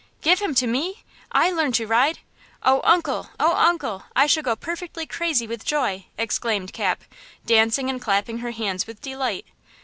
[0.23, 1.03] "Give him to me!
[1.31, 2.17] I learn to ride!
[2.63, 3.29] Oh, uncle!
[3.39, 4.05] Oh, uncle!
[4.15, 7.03] I shall go perfectly crazy with joy!" exclaimed Cap,
[7.45, 9.45] dancing and clapping her hands with delight.